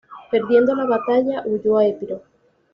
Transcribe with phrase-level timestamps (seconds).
[0.31, 2.23] Perdiendo la batalla, huyó a Epiro.